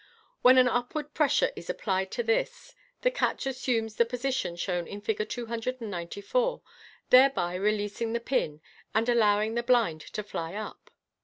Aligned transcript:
When 0.41 0.57
an 0.57 0.67
upward 0.67 1.13
pressure 1.13 1.51
is 1.55 1.69
applied 1.69 2.09
to 2.13 2.23
this, 2.23 2.73
the 3.03 3.11
catch 3.11 3.45
assumes 3.45 3.93
the 3.97 4.03
position 4.03 4.55
shown 4.55 4.87
in 4.87 4.99
Fig. 4.99 5.29
294, 5.29 6.61
thereby 7.11 7.53
releasing 7.53 8.13
the 8.13 8.19
pin, 8.19 8.61
and 8.95 9.07
allowing 9.07 9.53
the 9.53 9.61
blind 9.61 10.01
to 10.01 10.23
fly 10.23 10.55
up. 10.55 10.89